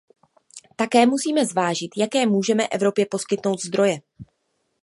Také 0.75 1.05
musíme 1.05 1.45
zvážit, 1.45 1.91
jaké 1.97 2.25
můžeme 2.25 2.67
Evropě 2.67 3.05
poskytnout 3.05 3.61
zdroje. 3.65 4.01